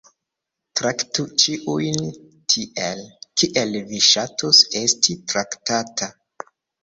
[0.79, 2.07] "Traktu ĉiujn
[2.53, 3.03] tiel,
[3.41, 6.09] kiel vi ŝatus esti traktata."